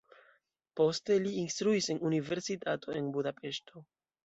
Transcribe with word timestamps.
Poste 0.79 1.17
li 1.25 1.33
instruis 1.41 1.91
en 1.95 2.03
universitato 2.11 2.99
en 3.03 3.15
Budapeŝto. 3.21 3.87